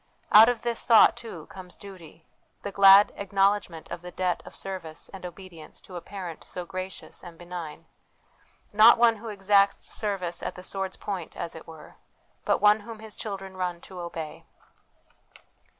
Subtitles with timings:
[0.31, 2.25] Out of this thought, too, comes duty
[2.63, 7.23] the glad acknowledgment of the debt of service and obedience to a Parent so gracious
[7.23, 7.85] and benign
[8.73, 11.97] not One who exacts service at the sword's point, as it were,
[12.45, 14.43] but One whom His children run to obey.